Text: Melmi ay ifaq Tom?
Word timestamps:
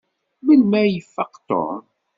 Melmi 0.45 0.77
ay 0.79 0.95
ifaq 1.01 1.33
Tom? 1.47 1.79